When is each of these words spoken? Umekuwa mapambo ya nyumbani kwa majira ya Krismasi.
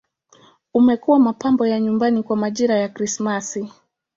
Umekuwa 0.73 1.19
mapambo 1.19 1.67
ya 1.67 1.79
nyumbani 1.79 2.23
kwa 2.23 2.35
majira 2.37 2.75
ya 2.75 2.89
Krismasi. 2.89 3.71